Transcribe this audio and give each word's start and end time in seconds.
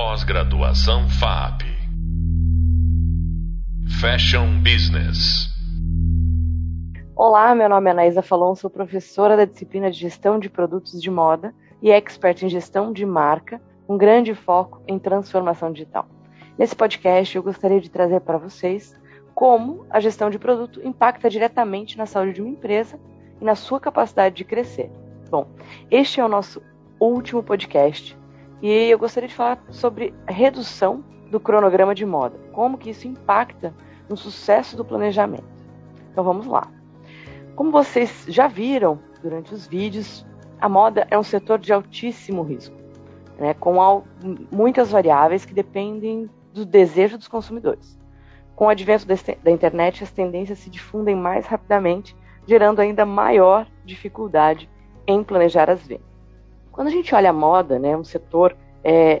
Pós-graduação 0.00 1.08
FAP. 1.08 1.62
Fashion 4.00 4.62
Business. 4.62 5.48
Olá, 7.16 7.52
meu 7.52 7.68
nome 7.68 7.88
é 7.88 7.90
Anaísa 7.90 8.22
Falon, 8.22 8.54
sou 8.54 8.70
professora 8.70 9.36
da 9.36 9.44
disciplina 9.44 9.90
de 9.90 9.98
Gestão 9.98 10.38
de 10.38 10.48
Produtos 10.48 11.02
de 11.02 11.10
Moda 11.10 11.52
e 11.82 11.90
expert 11.90 12.44
em 12.44 12.48
Gestão 12.48 12.92
de 12.92 13.04
Marca, 13.04 13.60
um 13.88 13.98
grande 13.98 14.36
foco 14.36 14.80
em 14.86 15.00
transformação 15.00 15.72
digital. 15.72 16.06
Nesse 16.56 16.76
podcast, 16.76 17.34
eu 17.34 17.42
gostaria 17.42 17.80
de 17.80 17.90
trazer 17.90 18.20
para 18.20 18.38
vocês 18.38 18.96
como 19.34 19.84
a 19.90 19.98
gestão 19.98 20.30
de 20.30 20.38
produto 20.38 20.80
impacta 20.86 21.28
diretamente 21.28 21.98
na 21.98 22.06
saúde 22.06 22.34
de 22.34 22.40
uma 22.40 22.50
empresa 22.50 23.00
e 23.40 23.44
na 23.44 23.56
sua 23.56 23.80
capacidade 23.80 24.36
de 24.36 24.44
crescer. 24.44 24.92
Bom, 25.28 25.48
este 25.90 26.20
é 26.20 26.24
o 26.24 26.28
nosso 26.28 26.62
último 27.00 27.42
podcast 27.42 28.17
e 28.60 28.90
eu 28.90 28.98
gostaria 28.98 29.28
de 29.28 29.34
falar 29.34 29.62
sobre 29.70 30.14
redução 30.26 31.04
do 31.30 31.38
cronograma 31.38 31.94
de 31.94 32.04
moda, 32.04 32.38
como 32.52 32.78
que 32.78 32.90
isso 32.90 33.06
impacta 33.06 33.74
no 34.08 34.16
sucesso 34.16 34.76
do 34.76 34.84
planejamento. 34.84 35.46
Então 36.10 36.24
vamos 36.24 36.46
lá. 36.46 36.68
Como 37.54 37.70
vocês 37.70 38.24
já 38.28 38.48
viram 38.48 38.98
durante 39.22 39.52
os 39.54 39.66
vídeos, 39.66 40.26
a 40.60 40.68
moda 40.68 41.06
é 41.10 41.18
um 41.18 41.22
setor 41.22 41.58
de 41.58 41.72
altíssimo 41.72 42.42
risco, 42.42 42.74
né, 43.38 43.54
com 43.54 44.04
muitas 44.50 44.90
variáveis 44.90 45.44
que 45.44 45.54
dependem 45.54 46.28
do 46.52 46.64
desejo 46.64 47.18
dos 47.18 47.28
consumidores. 47.28 47.98
Com 48.56 48.66
o 48.66 48.68
advento 48.68 49.06
da 49.06 49.50
internet, 49.50 50.02
as 50.02 50.10
tendências 50.10 50.58
se 50.58 50.68
difundem 50.68 51.14
mais 51.14 51.46
rapidamente, 51.46 52.16
gerando 52.44 52.80
ainda 52.80 53.06
maior 53.06 53.68
dificuldade 53.84 54.68
em 55.06 55.22
planejar 55.22 55.70
as 55.70 55.86
vendas. 55.86 56.07
Quando 56.78 56.86
a 56.86 56.92
gente 56.92 57.12
olha 57.12 57.30
a 57.30 57.32
moda, 57.32 57.76
né, 57.76 57.96
um 57.96 58.04
setor 58.04 58.56
é, 58.84 59.20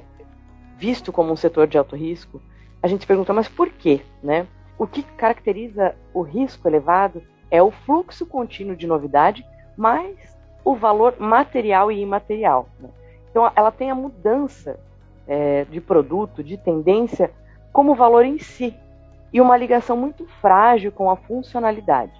visto 0.76 1.10
como 1.10 1.32
um 1.32 1.36
setor 1.36 1.66
de 1.66 1.76
alto 1.76 1.96
risco, 1.96 2.40
a 2.80 2.86
gente 2.86 3.00
se 3.00 3.06
pergunta, 3.08 3.32
mas 3.32 3.48
por 3.48 3.68
quê? 3.68 4.00
Né? 4.22 4.46
O 4.78 4.86
que 4.86 5.02
caracteriza 5.02 5.96
o 6.14 6.22
risco 6.22 6.68
elevado 6.68 7.20
é 7.50 7.60
o 7.60 7.72
fluxo 7.72 8.24
contínuo 8.24 8.76
de 8.76 8.86
novidade, 8.86 9.44
mais 9.76 10.38
o 10.64 10.76
valor 10.76 11.16
material 11.18 11.90
e 11.90 12.00
imaterial. 12.00 12.68
Né? 12.78 12.90
Então, 13.28 13.50
ela 13.56 13.72
tem 13.72 13.90
a 13.90 13.94
mudança 13.96 14.78
é, 15.26 15.64
de 15.64 15.80
produto, 15.80 16.44
de 16.44 16.56
tendência, 16.56 17.32
como 17.72 17.92
valor 17.92 18.24
em 18.24 18.38
si, 18.38 18.72
e 19.32 19.40
uma 19.40 19.56
ligação 19.56 19.96
muito 19.96 20.24
frágil 20.40 20.92
com 20.92 21.10
a 21.10 21.16
funcionalidade. 21.16 22.12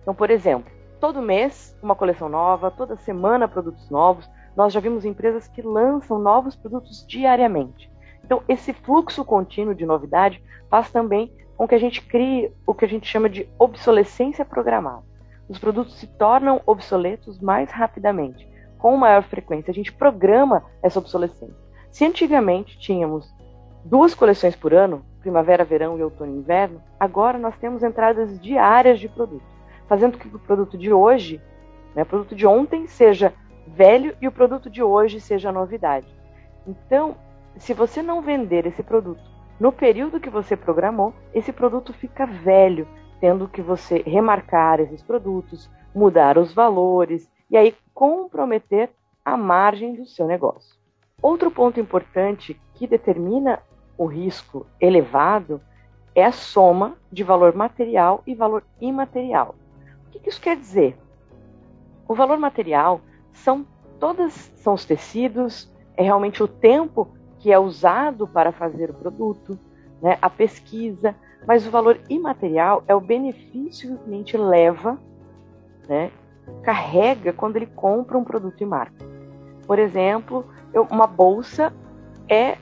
Então, 0.00 0.14
por 0.14 0.30
exemplo, 0.30 0.70
todo 1.00 1.20
mês 1.20 1.76
uma 1.82 1.96
coleção 1.96 2.28
nova, 2.28 2.70
toda 2.70 2.94
semana 2.94 3.48
produtos 3.48 3.90
novos. 3.90 4.30
Nós 4.56 4.72
já 4.72 4.80
vimos 4.80 5.04
empresas 5.04 5.46
que 5.48 5.62
lançam 5.62 6.18
novos 6.18 6.56
produtos 6.56 7.04
diariamente. 7.06 7.90
Então, 8.24 8.42
esse 8.48 8.72
fluxo 8.72 9.24
contínuo 9.24 9.74
de 9.74 9.86
novidade 9.86 10.42
faz 10.68 10.90
também 10.90 11.32
com 11.56 11.66
que 11.68 11.74
a 11.74 11.78
gente 11.78 12.02
crie 12.02 12.52
o 12.66 12.74
que 12.74 12.84
a 12.84 12.88
gente 12.88 13.06
chama 13.06 13.28
de 13.28 13.48
obsolescência 13.58 14.44
programada. 14.44 15.02
Os 15.48 15.58
produtos 15.58 15.98
se 15.98 16.06
tornam 16.06 16.60
obsoletos 16.64 17.40
mais 17.40 17.70
rapidamente, 17.70 18.48
com 18.78 18.96
maior 18.96 19.22
frequência. 19.24 19.70
A 19.70 19.74
gente 19.74 19.92
programa 19.92 20.64
essa 20.82 20.98
obsolescência. 20.98 21.56
Se 21.90 22.04
antigamente 22.04 22.78
tínhamos 22.78 23.34
duas 23.84 24.14
coleções 24.14 24.54
por 24.54 24.72
ano, 24.72 25.04
primavera, 25.20 25.64
verão 25.64 25.98
e 25.98 26.02
outono 26.02 26.34
e 26.34 26.38
inverno, 26.38 26.80
agora 26.98 27.38
nós 27.38 27.56
temos 27.58 27.82
entradas 27.82 28.40
diárias 28.40 28.98
de 28.98 29.08
produtos, 29.08 29.46
fazendo 29.88 30.16
com 30.16 30.28
que 30.28 30.36
o 30.36 30.38
produto 30.38 30.78
de 30.78 30.92
hoje, 30.92 31.42
né, 31.94 32.04
o 32.04 32.06
produto 32.06 32.34
de 32.34 32.46
ontem 32.46 32.86
seja 32.86 33.34
velho 33.74 34.16
e 34.20 34.28
o 34.28 34.32
produto 34.32 34.68
de 34.68 34.82
hoje 34.82 35.20
seja 35.20 35.52
novidade. 35.52 36.06
Então, 36.66 37.16
se 37.56 37.74
você 37.74 38.02
não 38.02 38.20
vender 38.20 38.66
esse 38.66 38.82
produto 38.82 39.22
no 39.58 39.70
período 39.70 40.20
que 40.20 40.30
você 40.30 40.56
programou, 40.56 41.12
esse 41.34 41.52
produto 41.52 41.92
fica 41.92 42.26
velho, 42.26 42.88
tendo 43.20 43.46
que 43.46 43.60
você 43.60 44.02
remarcar 44.06 44.80
esses 44.80 45.02
produtos, 45.02 45.70
mudar 45.94 46.38
os 46.38 46.54
valores 46.54 47.30
e 47.50 47.56
aí 47.56 47.74
comprometer 47.92 48.90
a 49.24 49.36
margem 49.36 49.94
do 49.94 50.06
seu 50.06 50.26
negócio. 50.26 50.74
Outro 51.20 51.50
ponto 51.50 51.78
importante 51.78 52.58
que 52.74 52.86
determina 52.86 53.60
o 53.98 54.06
risco 54.06 54.66
elevado 54.80 55.60
é 56.14 56.24
a 56.24 56.32
soma 56.32 56.96
de 57.12 57.22
valor 57.22 57.54
material 57.54 58.22
e 58.26 58.34
valor 58.34 58.64
imaterial. 58.80 59.54
O 60.06 60.10
que 60.10 60.28
isso 60.28 60.40
quer 60.40 60.56
dizer? 60.56 60.96
O 62.08 62.14
valor 62.14 62.38
material 62.38 63.02
são 63.32 63.66
todas 63.98 64.50
são 64.56 64.74
os 64.74 64.84
tecidos, 64.84 65.70
é 65.96 66.02
realmente 66.02 66.42
o 66.42 66.48
tempo 66.48 67.08
que 67.38 67.52
é 67.52 67.58
usado 67.58 68.26
para 68.26 68.52
fazer 68.52 68.90
o 68.90 68.94
produto, 68.94 69.58
né, 70.00 70.18
a 70.20 70.30
pesquisa, 70.30 71.14
mas 71.46 71.66
o 71.66 71.70
valor 71.70 72.00
imaterial 72.08 72.82
é 72.88 72.94
o 72.94 73.00
benefício 73.00 73.88
que 73.88 73.94
o 73.94 73.98
cliente 73.98 74.36
leva, 74.36 74.98
né, 75.88 76.10
carrega 76.62 77.32
quando 77.32 77.56
ele 77.56 77.66
compra 77.66 78.16
um 78.16 78.24
produto 78.24 78.60
e 78.62 78.66
marca. 78.66 79.04
Por 79.66 79.78
exemplo, 79.78 80.44
eu, 80.72 80.86
uma 80.90 81.06
bolsa 81.06 81.72
é 82.28 82.56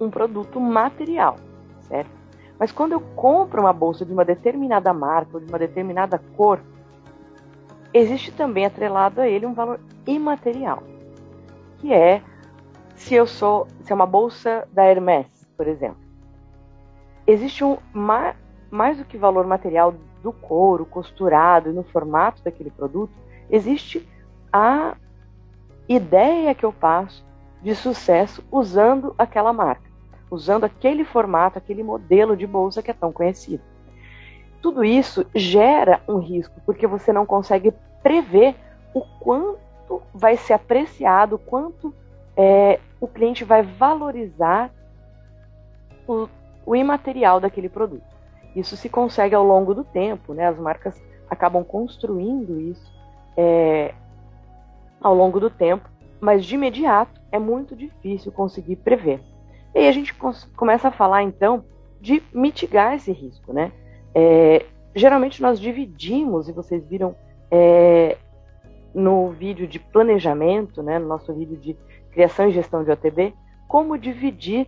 um 0.00 0.10
produto 0.10 0.60
material, 0.60 1.36
certo? 1.82 2.10
Mas 2.58 2.72
quando 2.72 2.92
eu 2.92 3.00
compro 3.00 3.60
uma 3.62 3.72
bolsa 3.72 4.04
de 4.04 4.12
uma 4.12 4.24
determinada 4.24 4.92
marca 4.92 5.30
ou 5.34 5.40
de 5.40 5.48
uma 5.48 5.58
determinada 5.58 6.20
cor, 6.36 6.60
existe 7.92 8.32
também 8.32 8.66
atrelado 8.66 9.20
a 9.20 9.28
ele 9.28 9.46
um 9.46 9.54
valor 9.54 9.80
imaterial, 10.06 10.82
que 11.78 11.92
é 11.92 12.22
se 12.94 13.14
eu 13.14 13.26
sou, 13.26 13.66
se 13.82 13.92
é 13.92 13.94
uma 13.94 14.06
bolsa 14.06 14.66
da 14.72 14.84
Hermès, 14.84 15.26
por 15.56 15.66
exemplo, 15.66 15.98
existe 17.26 17.62
um 17.64 17.78
mais, 17.92 18.98
do 18.98 19.04
que 19.04 19.16
valor 19.16 19.46
material 19.46 19.94
do 20.22 20.32
couro 20.32 20.84
costurado 20.84 21.70
e 21.70 21.72
no 21.72 21.84
formato 21.84 22.42
daquele 22.42 22.70
produto, 22.70 23.12
existe 23.48 24.06
a 24.52 24.96
ideia 25.88 26.54
que 26.54 26.64
eu 26.64 26.72
passo 26.72 27.24
de 27.62 27.74
sucesso 27.74 28.42
usando 28.50 29.14
aquela 29.16 29.52
marca, 29.52 29.88
usando 30.30 30.64
aquele 30.64 31.04
formato, 31.04 31.58
aquele 31.58 31.82
modelo 31.82 32.36
de 32.36 32.46
bolsa 32.46 32.82
que 32.82 32.90
é 32.90 32.94
tão 32.94 33.12
conhecido. 33.12 33.62
Tudo 34.60 34.84
isso 34.84 35.24
gera 35.34 36.00
um 36.08 36.18
risco, 36.18 36.60
porque 36.66 36.86
você 36.86 37.12
não 37.12 37.24
consegue 37.24 37.72
prever 38.02 38.54
o 38.92 39.00
quanto 39.20 40.02
vai 40.12 40.36
ser 40.36 40.54
apreciado, 40.54 41.38
quanto 41.38 41.94
é, 42.36 42.80
o 43.00 43.06
cliente 43.06 43.44
vai 43.44 43.62
valorizar 43.62 44.70
o, 46.06 46.28
o 46.66 46.76
imaterial 46.76 47.40
daquele 47.40 47.68
produto. 47.68 48.06
Isso 48.54 48.76
se 48.76 48.88
consegue 48.88 49.34
ao 49.34 49.44
longo 49.44 49.74
do 49.74 49.84
tempo, 49.84 50.34
né? 50.34 50.46
As 50.48 50.58
marcas 50.58 51.00
acabam 51.30 51.62
construindo 51.62 52.60
isso 52.60 52.92
é, 53.36 53.94
ao 55.00 55.14
longo 55.14 55.38
do 55.38 55.50
tempo, 55.50 55.88
mas 56.20 56.44
de 56.44 56.54
imediato 56.54 57.20
é 57.30 57.38
muito 57.38 57.76
difícil 57.76 58.32
conseguir 58.32 58.76
prever. 58.76 59.20
E 59.74 59.78
aí 59.78 59.88
a 59.88 59.92
gente 59.92 60.14
começa 60.56 60.88
a 60.88 60.92
falar 60.92 61.22
então 61.22 61.64
de 62.00 62.22
mitigar 62.32 62.94
esse 62.94 63.12
risco, 63.12 63.52
né? 63.52 63.72
É, 64.14 64.64
geralmente 64.94 65.40
nós 65.42 65.60
dividimos, 65.60 66.48
e 66.48 66.52
vocês 66.52 66.84
viram 66.86 67.14
é, 67.50 68.16
no 68.94 69.30
vídeo 69.30 69.66
de 69.66 69.78
planejamento, 69.78 70.82
né, 70.82 70.98
no 70.98 71.06
nosso 71.06 71.32
vídeo 71.32 71.56
de 71.56 71.76
criação 72.10 72.48
e 72.48 72.52
gestão 72.52 72.82
de 72.82 72.90
OTB, 72.90 73.34
como 73.66 73.98
dividir 73.98 74.66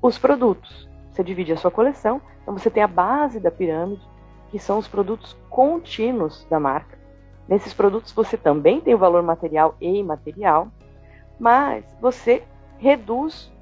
os 0.00 0.18
produtos. 0.18 0.88
Você 1.10 1.22
divide 1.22 1.52
a 1.52 1.56
sua 1.56 1.70
coleção, 1.70 2.20
então 2.42 2.56
você 2.56 2.70
tem 2.70 2.82
a 2.82 2.88
base 2.88 3.40
da 3.40 3.50
pirâmide, 3.50 4.02
que 4.50 4.58
são 4.58 4.78
os 4.78 4.88
produtos 4.88 5.36
contínuos 5.48 6.46
da 6.50 6.60
marca. 6.60 6.98
Nesses 7.48 7.72
produtos 7.72 8.12
você 8.12 8.36
também 8.36 8.80
tem 8.80 8.94
o 8.94 8.98
valor 8.98 9.22
material 9.22 9.76
e 9.80 9.98
imaterial, 9.98 10.68
mas 11.38 11.84
você 12.00 12.42
reduz 12.78 13.52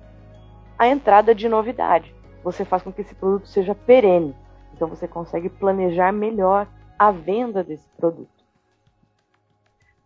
a 0.78 0.88
entrada 0.88 1.34
de 1.34 1.48
novidade. 1.48 2.14
Você 2.42 2.64
faz 2.64 2.82
com 2.82 2.92
que 2.92 3.00
esse 3.00 3.14
produto 3.14 3.46
seja 3.48 3.74
perene. 3.74 4.34
Então 4.74 4.88
você 4.88 5.06
consegue 5.06 5.48
planejar 5.48 6.12
melhor 6.12 6.66
a 6.98 7.10
venda 7.10 7.62
desse 7.62 7.88
produto. 7.96 8.28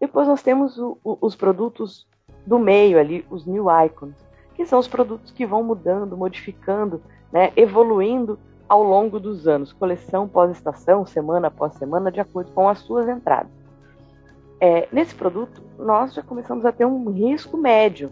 Depois 0.01 0.29
nós 0.29 0.43
temos 0.43 0.79
o, 0.79 0.99
o, 1.03 1.19
os 1.21 1.35
produtos 1.35 2.07
do 2.47 2.59
meio 2.59 2.99
ali, 2.99 3.27
os 3.31 3.47
new 3.47 3.67
icons, 3.85 4.15
que 4.55 4.65
são 4.65 4.79
os 4.79 4.87
produtos 4.87 5.33
que 5.33 5.47
vão 5.47 5.63
mudando, 5.63 6.17
modificando, 6.17 7.03
né, 7.33 7.53
evoluindo 7.57 8.39
ao 8.69 8.83
longo 8.83 9.19
dos 9.19 9.49
anos, 9.49 9.73
coleção 9.73 10.29
pós-estação, 10.29 11.07
semana 11.07 11.49
após 11.49 11.75
semana, 11.75 12.13
de 12.13 12.21
acordo 12.21 12.53
com 12.53 12.69
as 12.69 12.79
suas 12.81 13.09
entradas. 13.09 13.51
É, 14.61 14.89
nesse 14.93 15.15
produto, 15.15 15.63
nós 15.79 16.13
já 16.13 16.23
começamos 16.23 16.67
a 16.67 16.73
ter 16.73 16.85
um 16.85 17.11
risco 17.11 17.57
médio. 17.57 18.11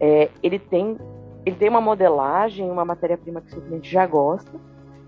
É, 0.00 0.30
ele, 0.42 0.58
tem, 0.58 0.98
ele 1.44 1.56
tem 1.56 1.68
uma 1.68 1.80
modelagem, 1.80 2.70
uma 2.70 2.84
matéria-prima 2.84 3.40
que 3.40 3.56
o 3.56 3.60
cliente 3.60 3.90
já 3.90 4.06
gosta, 4.06 4.50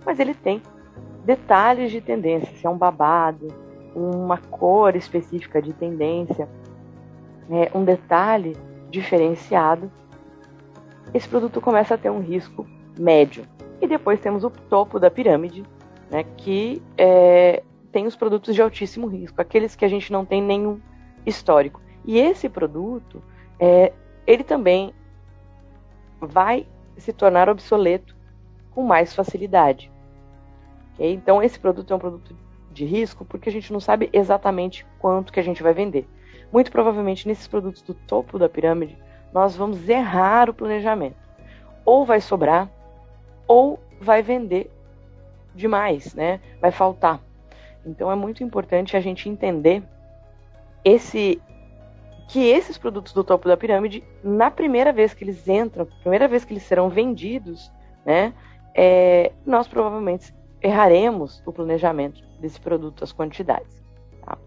mas 0.04 0.18
ele 0.18 0.34
tem 0.34 0.62
detalhes 1.24 1.90
de 1.90 2.00
tendência, 2.00 2.54
se 2.56 2.66
é 2.66 2.70
um 2.70 2.78
babado, 2.78 3.48
uma 3.94 4.38
cor 4.38 4.96
específica 4.96 5.60
de 5.60 5.72
tendência, 5.72 6.48
é, 7.50 7.70
um 7.76 7.84
detalhe 7.84 8.56
diferenciado 8.90 9.90
esse 11.14 11.28
produto 11.28 11.60
começa 11.60 11.94
a 11.94 11.98
ter 11.98 12.10
um 12.10 12.20
risco 12.20 12.66
médio. 12.98 13.44
E 13.80 13.86
depois 13.86 14.20
temos 14.20 14.44
o 14.44 14.50
topo 14.50 14.98
da 14.98 15.10
pirâmide, 15.10 15.62
né, 16.10 16.24
que 16.36 16.82
é, 16.96 17.62
tem 17.90 18.06
os 18.06 18.16
produtos 18.16 18.54
de 18.54 18.62
altíssimo 18.62 19.06
risco, 19.06 19.40
aqueles 19.40 19.76
que 19.76 19.84
a 19.84 19.88
gente 19.88 20.10
não 20.10 20.24
tem 20.24 20.40
nenhum 20.40 20.80
histórico. 21.26 21.80
E 22.04 22.18
esse 22.18 22.48
produto, 22.48 23.22
é, 23.58 23.92
ele 24.26 24.42
também 24.42 24.94
vai 26.20 26.66
se 26.96 27.12
tornar 27.12 27.48
obsoleto 27.48 28.16
com 28.70 28.82
mais 28.82 29.14
facilidade. 29.14 29.91
Então, 31.10 31.42
esse 31.42 31.58
produto 31.58 31.92
é 31.92 31.96
um 31.96 31.98
produto 31.98 32.36
de 32.70 32.84
risco 32.84 33.24
porque 33.24 33.48
a 33.48 33.52
gente 33.52 33.72
não 33.72 33.80
sabe 33.80 34.08
exatamente 34.12 34.86
quanto 34.98 35.32
que 35.32 35.40
a 35.40 35.42
gente 35.42 35.62
vai 35.62 35.74
vender. 35.74 36.08
Muito 36.52 36.70
provavelmente, 36.70 37.26
nesses 37.26 37.48
produtos 37.48 37.82
do 37.82 37.94
topo 37.94 38.38
da 38.38 38.48
pirâmide, 38.48 38.96
nós 39.32 39.56
vamos 39.56 39.88
errar 39.88 40.50
o 40.50 40.54
planejamento. 40.54 41.16
Ou 41.84 42.04
vai 42.04 42.20
sobrar, 42.20 42.70
ou 43.46 43.80
vai 44.00 44.22
vender 44.22 44.70
demais, 45.54 46.14
né? 46.14 46.40
Vai 46.60 46.70
faltar. 46.70 47.20
Então 47.84 48.10
é 48.10 48.14
muito 48.14 48.44
importante 48.44 48.96
a 48.96 49.00
gente 49.00 49.28
entender 49.28 49.82
esse 50.84 51.40
que 52.28 52.48
esses 52.48 52.78
produtos 52.78 53.12
do 53.12 53.22
topo 53.22 53.46
da 53.46 53.56
pirâmide, 53.56 54.02
na 54.24 54.50
primeira 54.50 54.92
vez 54.92 55.12
que 55.12 55.22
eles 55.22 55.46
entram, 55.46 55.86
primeira 56.00 56.26
vez 56.26 56.44
que 56.44 56.52
eles 56.54 56.62
serão 56.62 56.88
vendidos, 56.88 57.70
né, 58.06 58.32
é, 58.74 59.32
nós 59.44 59.68
provavelmente 59.68 60.32
erraremos 60.62 61.42
o 61.44 61.52
planejamento 61.52 62.22
desse 62.38 62.60
produto, 62.60 63.02
as 63.02 63.12
quantidades. 63.12 63.82
Tá? 64.24 64.38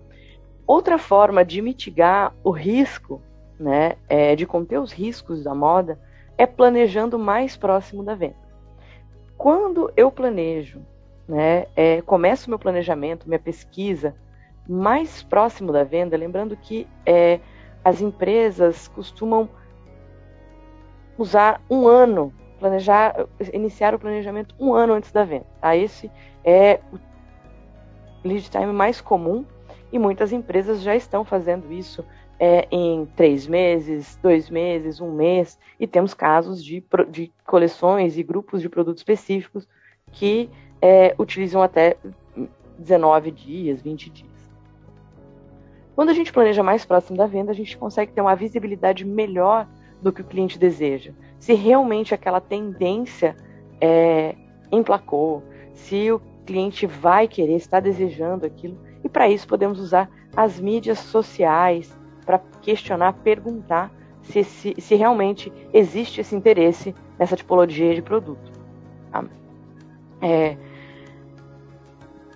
Outra 0.66 0.98
forma 0.98 1.44
de 1.44 1.62
mitigar 1.62 2.34
o 2.44 2.52
risco, 2.52 3.22
né, 3.60 3.96
é, 4.08 4.36
de 4.36 4.46
conter 4.46 4.80
os 4.80 4.92
riscos 4.92 5.44
da 5.44 5.54
moda, 5.54 6.00
é 6.38 6.46
planejando 6.46 7.18
mais 7.18 7.56
próximo 7.56 8.04
da 8.04 8.16
venda. 8.16 8.36
Quando 9.38 9.92
eu 9.96 10.12
planejo, 10.12 10.82
né, 11.28 11.68
é, 11.76 12.02
começo 12.02 12.50
meu 12.50 12.60
planejamento, 12.60 13.28
minha 13.28 13.40
pesquisa 13.40 14.16
mais 14.68 15.22
próximo 15.22 15.72
da 15.72 15.84
venda, 15.84 16.18
lembrando 16.18 16.58
que 16.58 16.88
é, 17.06 17.40
as 17.84 18.02
empresas 18.02 18.88
costumam 18.88 19.48
usar 21.18 21.62
um 21.70 21.88
ano, 21.88 22.34
planejar, 22.60 23.28
iniciar 23.54 23.94
o 23.94 24.00
planejamento 24.00 24.56
um 24.60 24.74
ano 24.74 24.94
antes 24.94 25.12
da 25.12 25.24
venda. 25.24 25.46
Tá? 25.62 25.76
Esse 25.76 26.12
é 26.44 26.80
o 26.92 28.28
lead 28.28 28.50
time 28.50 28.72
mais 28.72 29.02
comum 29.02 29.46
e 29.92 30.00
muitas 30.00 30.32
empresas 30.32 30.82
já 30.82 30.96
estão 30.96 31.24
fazendo 31.24 31.72
isso 31.72 32.04
é, 32.40 32.68
em 32.72 33.06
três 33.16 33.48
meses, 33.48 34.20
dois 34.22 34.50
meses, 34.50 35.00
um 35.00 35.12
mês, 35.12 35.58
e 35.80 35.88
temos 35.88 36.14
casos 36.14 36.64
de, 36.64 36.84
de 37.10 37.32
coleções 37.46 38.18
e 38.18 38.24
grupos 38.24 38.62
de 38.62 38.70
produtos 38.70 39.02
específicos 39.02 39.68
que 40.12 40.50
é, 40.82 41.16
utilizam 41.18 41.62
até 41.62 41.98
19 42.78 43.32
dias, 43.32 43.82
20 43.82 44.10
dias. 44.10 44.36
Quando 45.96 46.10
a 46.10 46.14
gente 46.14 46.34
planeja 46.34 46.62
mais 46.62 46.86
próximo 46.86 47.18
da 47.18 47.26
venda, 47.26 47.52
a 47.52 47.56
gente 47.56 47.78
consegue 47.78 48.12
ter 48.12 48.20
uma 48.20 48.36
visibilidade 48.36 49.06
melhor 49.06 49.66
do 50.02 50.12
que 50.12 50.22
o 50.22 50.26
cliente 50.26 50.60
deseja. 50.60 51.12
Se 51.40 51.54
realmente 51.54 52.14
aquela 52.14 52.42
tendência 52.42 53.36
é, 53.80 54.36
emplacou, 54.72 55.44
se 55.74 56.12
o 56.12 56.20
cliente 56.46 56.86
vai 56.86 57.28
querer, 57.28 57.56
está 57.56 57.80
desejando 57.80 58.46
aquilo. 58.46 58.78
E 59.04 59.10
para 59.10 59.30
isso 59.30 59.48
podemos 59.48 59.80
usar 59.80 60.10
as 60.36 60.60
mídias 60.60 61.00
sociais 61.00 61.96
para 62.26 62.40
questionar, 62.62 63.14
perguntar 63.14 63.92
se, 64.22 64.44
se, 64.44 64.76
se, 64.80 64.96
realmente 64.96 65.54
existe 65.72 66.22
esse 66.22 66.36
interesse 66.36 66.96
nessa 67.18 67.36
tipologia 67.36 67.94
de 67.94 68.02
produto. 68.02 68.52
Tá? 69.12 69.24
É, 70.22 70.58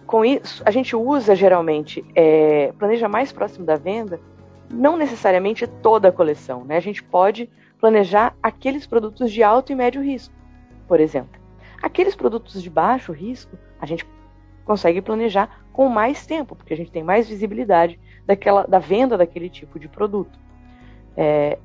com 0.06 0.24
isso, 0.24 0.62
a 0.66 0.72
gente 0.72 0.96
usa 0.96 1.36
geralmente, 1.36 2.04
é, 2.16 2.72
planeja 2.78 3.08
mais 3.08 3.32
próximo 3.32 3.66
da 3.66 3.76
venda, 3.76 4.20
não 4.70 4.96
necessariamente 4.98 5.68
toda 5.68 6.10
a 6.10 6.12
coleção. 6.12 6.64
Né? 6.64 6.78
A 6.78 6.82
gente 6.82 7.04
pode 7.04 7.50
planejar 7.80 8.36
aqueles 8.42 8.86
produtos 8.86 9.32
de 9.32 9.42
alto 9.42 9.72
e 9.72 9.76
médio 9.76 10.02
risco, 10.02 10.34
por 10.88 11.00
exemplo. 11.00 11.40
Aqueles 11.82 12.16
produtos 12.16 12.62
de 12.62 12.70
baixo 12.70 13.12
risco, 13.12 13.58
a 13.80 13.86
gente 13.86 14.06
consegue 14.66 15.02
planejar 15.02 15.64
com 15.72 15.88
mais 15.88 16.26
tempo, 16.26 16.56
porque 16.56 16.74
a 16.74 16.78
gente 16.78 16.92
tem 16.92 17.04
mais 17.04 17.28
visibilidade 17.28 18.00
daquela, 18.26 18.68
da 18.68 18.80
venda 18.80 19.18
daquele 19.18 19.50
tipo 19.50 19.80
de 19.80 19.88
produto. 19.88 20.38
É, 21.16 21.58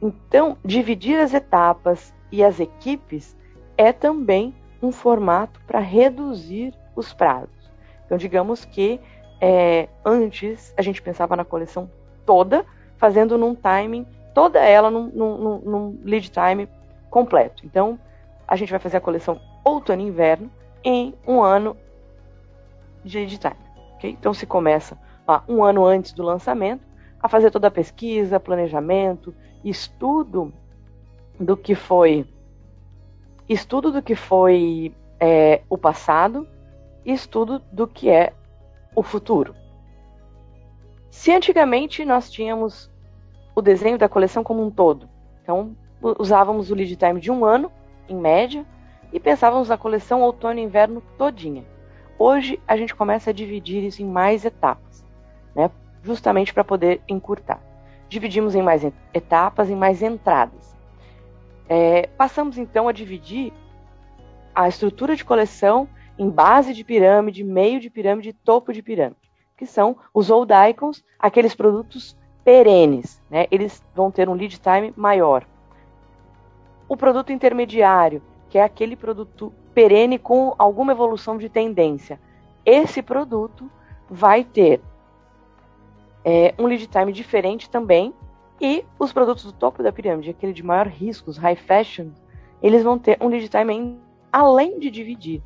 então, 0.00 0.56
dividir 0.64 1.18
as 1.18 1.34
etapas 1.34 2.14
e 2.30 2.44
as 2.44 2.60
equipes 2.60 3.36
é 3.76 3.92
também 3.92 4.54
um 4.82 4.92
formato 4.92 5.60
para 5.66 5.80
reduzir 5.80 6.72
os 6.94 7.12
prazos. 7.12 7.72
Então, 8.04 8.16
digamos 8.16 8.64
que 8.64 9.00
é, 9.40 9.88
antes 10.04 10.72
a 10.76 10.82
gente 10.82 11.02
pensava 11.02 11.34
na 11.36 11.44
coleção 11.44 11.90
toda, 12.28 12.62
fazendo 12.98 13.38
num 13.38 13.54
timing, 13.54 14.06
toda 14.34 14.60
ela 14.60 14.90
num, 14.90 15.06
num, 15.06 15.58
num 15.64 16.00
lead 16.04 16.30
time 16.30 16.68
completo. 17.08 17.64
Então, 17.64 17.98
a 18.46 18.54
gente 18.54 18.68
vai 18.70 18.78
fazer 18.78 18.98
a 18.98 19.00
coleção 19.00 19.40
outono 19.64 20.02
e 20.02 20.04
inverno 20.04 20.50
em 20.84 21.14
um 21.26 21.40
ano 21.40 21.74
de 23.02 23.20
lead 23.20 23.38
time. 23.38 23.56
Okay? 23.94 24.10
Então, 24.10 24.34
se 24.34 24.44
começa 24.44 24.98
um 25.48 25.64
ano 25.64 25.86
antes 25.86 26.12
do 26.12 26.22
lançamento 26.22 26.82
a 27.18 27.30
fazer 27.30 27.50
toda 27.50 27.68
a 27.68 27.70
pesquisa, 27.70 28.38
planejamento, 28.38 29.34
estudo 29.64 30.52
do 31.40 31.56
que 31.56 31.74
foi 31.74 32.26
estudo 33.48 33.90
do 33.90 34.02
que 34.02 34.14
foi 34.14 34.94
é, 35.18 35.62
o 35.70 35.78
passado, 35.78 36.46
estudo 37.06 37.62
do 37.72 37.86
que 37.88 38.10
é 38.10 38.34
o 38.94 39.02
futuro. 39.02 39.54
Se 41.10 41.32
antigamente 41.32 42.04
nós 42.04 42.30
tínhamos 42.30 42.90
o 43.54 43.62
desenho 43.62 43.98
da 43.98 44.08
coleção 44.08 44.44
como 44.44 44.64
um 44.64 44.70
todo, 44.70 45.08
então 45.42 45.76
usávamos 46.18 46.70
o 46.70 46.74
lead 46.74 46.94
time 46.96 47.20
de 47.20 47.30
um 47.30 47.44
ano, 47.44 47.72
em 48.08 48.16
média, 48.16 48.64
e 49.12 49.18
pensávamos 49.18 49.68
na 49.68 49.76
coleção 49.76 50.22
outono 50.22 50.60
e 50.60 50.62
inverno 50.62 51.02
todinha. 51.16 51.64
Hoje 52.18 52.60
a 52.66 52.76
gente 52.76 52.94
começa 52.94 53.30
a 53.30 53.32
dividir 53.32 53.84
isso 53.84 54.02
em 54.02 54.04
mais 54.04 54.44
etapas, 54.44 55.04
né? 55.54 55.70
justamente 56.02 56.52
para 56.52 56.64
poder 56.64 57.00
encurtar. 57.08 57.60
Dividimos 58.08 58.54
em 58.54 58.62
mais 58.62 58.84
etapas, 59.12 59.70
em 59.70 59.76
mais 59.76 60.02
entradas. 60.02 60.76
É, 61.68 62.06
passamos 62.16 62.56
então 62.56 62.88
a 62.88 62.92
dividir 62.92 63.52
a 64.54 64.66
estrutura 64.68 65.14
de 65.14 65.24
coleção 65.24 65.88
em 66.18 66.28
base 66.28 66.74
de 66.74 66.82
pirâmide, 66.82 67.44
meio 67.44 67.78
de 67.78 67.90
pirâmide 67.90 68.30
e 68.30 68.32
topo 68.32 68.72
de 68.72 68.82
pirâmide, 68.82 69.27
que 69.58 69.66
são 69.66 69.96
os 70.14 70.30
old 70.30 70.52
icons, 70.70 71.04
aqueles 71.18 71.54
produtos 71.54 72.16
perenes, 72.44 73.20
né? 73.28 73.46
Eles 73.50 73.84
vão 73.94 74.10
ter 74.10 74.28
um 74.28 74.34
lead 74.34 74.58
time 74.58 74.94
maior. 74.96 75.44
O 76.88 76.96
produto 76.96 77.32
intermediário, 77.32 78.22
que 78.48 78.56
é 78.56 78.62
aquele 78.62 78.96
produto 78.96 79.52
perene 79.74 80.18
com 80.18 80.54
alguma 80.56 80.92
evolução 80.92 81.36
de 81.36 81.48
tendência. 81.48 82.18
Esse 82.64 83.02
produto 83.02 83.70
vai 84.08 84.44
ter 84.44 84.80
é, 86.24 86.54
um 86.58 86.66
lead 86.66 86.86
time 86.86 87.12
diferente 87.12 87.68
também. 87.68 88.14
E 88.60 88.84
os 88.98 89.12
produtos 89.12 89.44
do 89.44 89.52
topo 89.52 89.82
da 89.82 89.92
pirâmide, 89.92 90.30
aquele 90.30 90.52
de 90.52 90.62
maior 90.62 90.86
risco, 90.86 91.30
os 91.30 91.36
high 91.36 91.56
fashion, 91.56 92.10
eles 92.62 92.82
vão 92.82 92.98
ter 92.98 93.18
um 93.20 93.28
lead 93.28 93.48
time 93.48 93.98
além 94.32 94.78
de 94.78 94.90
dividir 94.90 95.42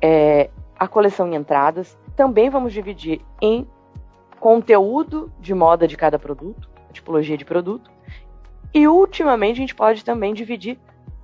é, 0.00 0.50
a 0.78 0.86
coleção 0.86 1.28
em 1.28 1.34
entradas. 1.34 1.98
Também 2.16 2.50
vamos 2.50 2.72
dividir 2.72 3.20
em 3.40 3.66
conteúdo 4.38 5.32
de 5.38 5.54
moda 5.54 5.86
de 5.86 5.96
cada 5.96 6.18
produto, 6.18 6.68
tipologia 6.92 7.36
de 7.36 7.44
produto. 7.44 7.90
E 8.74 8.88
ultimamente 8.88 9.56
a 9.56 9.60
gente 9.60 9.74
pode 9.74 10.04
também 10.04 10.34
dividir 10.34 10.78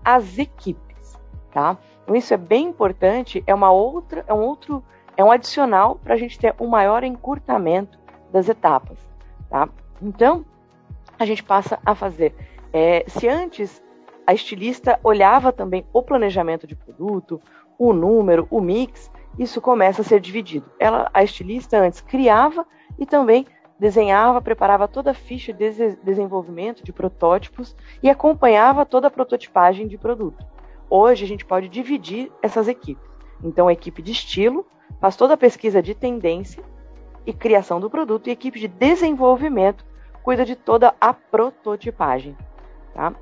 as 0.04 0.38
equipes, 0.38 1.18
tá? 1.52 1.76
Então 2.02 2.14
isso 2.16 2.32
é 2.32 2.36
bem 2.36 2.66
importante, 2.66 3.42
é 3.46 3.54
uma 3.54 3.70
outra, 3.70 4.24
é 4.26 4.32
um 4.32 4.40
outro, 4.40 4.82
é 5.16 5.24
um 5.24 5.30
adicional 5.30 5.96
para 5.96 6.14
a 6.14 6.16
gente 6.16 6.38
ter 6.38 6.54
um 6.58 6.66
maior 6.66 7.04
encurtamento 7.04 7.98
das 8.32 8.48
etapas, 8.48 8.98
tá? 9.50 9.68
Então 10.00 10.44
a 11.18 11.26
gente 11.26 11.42
passa 11.42 11.78
a 11.84 11.94
fazer. 11.94 12.34
É, 12.72 13.04
se 13.06 13.28
antes 13.28 13.82
a 14.26 14.32
estilista 14.32 15.00
olhava 15.02 15.52
também 15.52 15.84
o 15.92 16.02
planejamento 16.02 16.66
de 16.66 16.76
produto, 16.76 17.40
o 17.78 17.92
número, 17.92 18.46
o 18.50 18.60
mix, 18.60 19.10
isso 19.38 19.60
começa 19.60 20.02
a 20.02 20.04
ser 20.04 20.20
dividido. 20.20 20.70
Ela, 20.78 21.10
a 21.14 21.22
estilista 21.22 21.78
antes 21.78 22.00
criava 22.00 22.66
e 22.98 23.06
também 23.06 23.46
desenhava, 23.78 24.42
preparava 24.42 24.88
toda 24.88 25.12
a 25.12 25.14
ficha 25.14 25.52
de 25.52 25.96
desenvolvimento 26.02 26.82
de 26.82 26.92
protótipos 26.92 27.76
e 28.02 28.10
acompanhava 28.10 28.84
toda 28.84 29.06
a 29.06 29.10
prototipagem 29.10 29.86
de 29.86 29.96
produto. 29.96 30.44
Hoje 30.90 31.24
a 31.24 31.28
gente 31.28 31.44
pode 31.44 31.68
dividir 31.68 32.32
essas 32.42 32.66
equipes. 32.66 33.08
Então 33.42 33.68
a 33.68 33.72
equipe 33.72 34.02
de 34.02 34.12
estilo 34.12 34.66
faz 35.00 35.14
toda 35.14 35.34
a 35.34 35.36
pesquisa 35.36 35.80
de 35.80 35.94
tendência 35.94 36.64
e 37.24 37.32
criação 37.32 37.78
do 37.78 37.88
produto 37.88 38.26
e 38.26 38.30
a 38.30 38.32
equipe 38.32 38.58
de 38.58 38.66
desenvolvimento 38.66 39.86
cuida 40.22 40.44
de 40.44 40.56
toda 40.56 40.94
a 41.00 41.14
prototipagem. 41.14 42.36
Tá? 42.94 43.14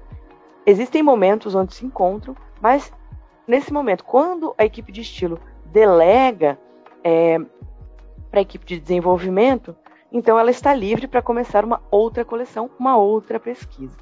existem 0.66 1.02
momentos 1.02 1.54
onde 1.54 1.72
se 1.72 1.86
encontram, 1.86 2.36
mas 2.60 2.92
nesse 3.46 3.72
momento, 3.72 4.04
quando 4.04 4.52
a 4.58 4.64
equipe 4.64 4.90
de 4.90 5.00
estilo 5.00 5.38
delega 5.76 6.58
é, 7.04 7.38
para 8.30 8.40
a 8.40 8.40
equipe 8.40 8.64
de 8.64 8.80
desenvolvimento, 8.80 9.76
então 10.10 10.38
ela 10.38 10.50
está 10.50 10.72
livre 10.72 11.06
para 11.06 11.20
começar 11.20 11.66
uma 11.66 11.82
outra 11.90 12.24
coleção, 12.24 12.70
uma 12.78 12.96
outra 12.96 13.38
pesquisa. 13.38 13.94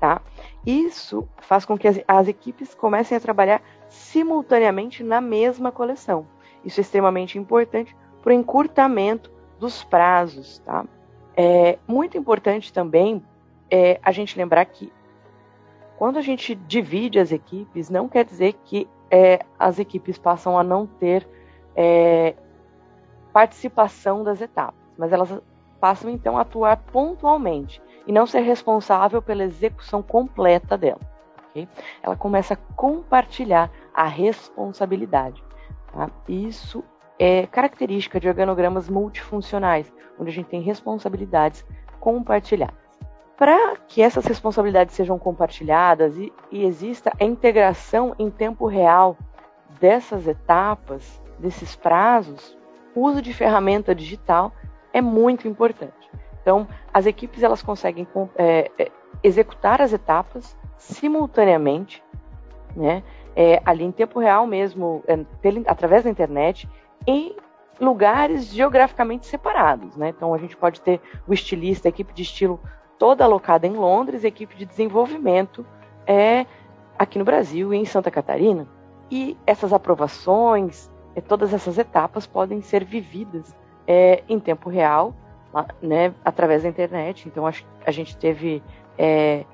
Tá? 0.00 0.22
Isso 0.64 1.28
faz 1.36 1.66
com 1.66 1.76
que 1.76 1.86
as, 1.86 2.00
as 2.08 2.28
equipes 2.28 2.74
comecem 2.74 3.14
a 3.14 3.20
trabalhar 3.20 3.60
simultaneamente 3.90 5.02
na 5.02 5.20
mesma 5.20 5.70
coleção. 5.70 6.26
Isso 6.64 6.80
é 6.80 6.82
extremamente 6.82 7.36
importante 7.36 7.94
para 8.22 8.30
o 8.30 8.32
encurtamento 8.32 9.30
dos 9.58 9.84
prazos. 9.84 10.60
Tá? 10.60 10.86
É 11.36 11.78
muito 11.86 12.16
importante 12.16 12.72
também 12.72 13.22
é, 13.70 14.00
a 14.02 14.12
gente 14.12 14.38
lembrar 14.38 14.64
que 14.64 14.90
quando 15.98 16.16
a 16.16 16.22
gente 16.22 16.54
divide 16.54 17.18
as 17.18 17.32
equipes, 17.32 17.90
não 17.90 18.08
quer 18.08 18.24
dizer 18.24 18.54
que 18.64 18.88
é, 19.10 19.40
as 19.58 19.78
equipes 19.78 20.18
passam 20.18 20.58
a 20.58 20.62
não 20.62 20.86
ter 20.86 21.28
é, 21.74 22.34
participação 23.32 24.22
das 24.22 24.40
etapas, 24.40 24.80
mas 24.96 25.12
elas 25.12 25.40
passam 25.80 26.10
então 26.10 26.36
a 26.36 26.42
atuar 26.42 26.76
pontualmente 26.76 27.80
e 28.06 28.12
não 28.12 28.26
ser 28.26 28.40
responsável 28.40 29.22
pela 29.22 29.44
execução 29.44 30.02
completa 30.02 30.76
dela. 30.76 31.00
Okay? 31.50 31.68
Ela 32.02 32.16
começa 32.16 32.54
a 32.54 32.74
compartilhar 32.74 33.70
a 33.94 34.04
responsabilidade. 34.04 35.42
Tá? 35.92 36.10
Isso 36.28 36.82
é 37.18 37.46
característica 37.46 38.18
de 38.20 38.28
organogramas 38.28 38.88
multifuncionais, 38.88 39.92
onde 40.18 40.30
a 40.30 40.32
gente 40.32 40.48
tem 40.48 40.60
responsabilidades 40.60 41.64
compartilhadas. 42.00 42.87
Para 43.38 43.76
que 43.86 44.02
essas 44.02 44.26
responsabilidades 44.26 44.96
sejam 44.96 45.16
compartilhadas 45.16 46.16
e, 46.16 46.32
e 46.50 46.64
exista 46.64 47.12
a 47.20 47.24
integração 47.24 48.12
em 48.18 48.28
tempo 48.28 48.66
real 48.66 49.16
dessas 49.80 50.26
etapas, 50.26 51.22
desses 51.38 51.76
prazos, 51.76 52.58
o 52.96 53.02
uso 53.02 53.22
de 53.22 53.32
ferramenta 53.32 53.94
digital 53.94 54.52
é 54.92 55.00
muito 55.00 55.46
importante. 55.46 56.10
Então, 56.42 56.66
as 56.92 57.06
equipes 57.06 57.44
elas 57.44 57.62
conseguem 57.62 58.08
é, 58.36 58.72
é, 58.76 58.90
executar 59.22 59.80
as 59.80 59.92
etapas 59.92 60.56
simultaneamente, 60.76 62.02
né, 62.74 63.04
é, 63.36 63.62
ali 63.64 63.84
em 63.84 63.92
tempo 63.92 64.18
real 64.18 64.48
mesmo, 64.48 65.04
é, 65.06 65.16
pela, 65.40 65.60
através 65.68 66.02
da 66.02 66.10
internet, 66.10 66.68
em 67.06 67.36
lugares 67.80 68.46
geograficamente 68.46 69.26
separados. 69.26 69.96
Né? 69.96 70.08
Então, 70.08 70.34
a 70.34 70.38
gente 70.38 70.56
pode 70.56 70.80
ter 70.80 71.00
o 71.24 71.32
estilista, 71.32 71.86
a 71.86 71.90
equipe 71.90 72.12
de 72.12 72.22
estilo 72.22 72.60
toda 72.98 73.24
alocada 73.24 73.66
em 73.66 73.74
Londres, 73.74 74.24
equipe 74.24 74.56
de 74.56 74.66
desenvolvimento 74.66 75.64
é 76.06 76.46
aqui 76.98 77.18
no 77.18 77.24
Brasil 77.24 77.72
e 77.72 77.76
em 77.76 77.84
Santa 77.84 78.10
Catarina. 78.10 78.66
E 79.10 79.36
essas 79.46 79.72
aprovações, 79.72 80.90
é, 81.14 81.20
todas 81.20 81.54
essas 81.54 81.78
etapas 81.78 82.26
podem 82.26 82.60
ser 82.60 82.84
vividas 82.84 83.54
é, 83.86 84.22
em 84.28 84.38
tempo 84.38 84.68
real, 84.68 85.14
né, 85.80 86.12
através 86.24 86.62
da 86.64 86.68
internet. 86.68 87.28
Então, 87.28 87.50
que 87.50 87.64
a 87.86 87.90
gente 87.90 88.16
teve. 88.16 88.62
É, 88.98 89.44